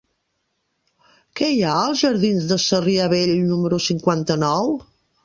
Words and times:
Què 1.41 1.49
hi 1.55 1.59
ha 1.65 1.73
als 1.81 1.99
jardins 2.05 2.47
de 2.53 2.57
Sarrià 2.63 3.11
Vell 3.13 3.35
número 3.51 3.81
cinquanta-nou? 3.89 4.73